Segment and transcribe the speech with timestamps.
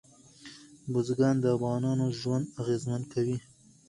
[0.91, 3.37] بزګان د افغانانو ژوند اغېزمن کوي.